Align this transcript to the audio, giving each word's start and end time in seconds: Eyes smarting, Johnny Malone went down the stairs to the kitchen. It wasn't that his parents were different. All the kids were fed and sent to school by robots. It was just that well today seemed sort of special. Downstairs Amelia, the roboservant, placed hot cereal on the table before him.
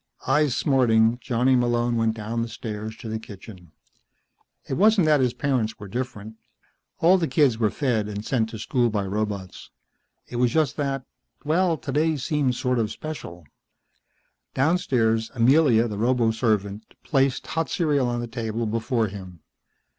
Eyes 0.25 0.55
smarting, 0.55 1.19
Johnny 1.21 1.55
Malone 1.55 1.95
went 1.95 2.15
down 2.15 2.41
the 2.41 2.47
stairs 2.47 2.97
to 2.97 3.07
the 3.07 3.19
kitchen. 3.19 3.71
It 4.67 4.73
wasn't 4.73 5.05
that 5.05 5.19
his 5.19 5.35
parents 5.35 5.77
were 5.77 5.87
different. 5.87 6.37
All 7.01 7.19
the 7.19 7.27
kids 7.27 7.59
were 7.59 7.69
fed 7.69 8.07
and 8.07 8.25
sent 8.25 8.49
to 8.49 8.57
school 8.57 8.89
by 8.89 9.05
robots. 9.05 9.69
It 10.27 10.37
was 10.37 10.49
just 10.53 10.75
that 10.77 11.05
well 11.45 11.77
today 11.77 12.17
seemed 12.17 12.55
sort 12.55 12.79
of 12.79 12.89
special. 12.89 13.45
Downstairs 14.55 15.29
Amelia, 15.35 15.87
the 15.87 15.99
roboservant, 15.99 16.81
placed 17.03 17.45
hot 17.45 17.69
cereal 17.69 18.07
on 18.07 18.21
the 18.21 18.27
table 18.27 18.65
before 18.65 19.05
him. 19.07 19.41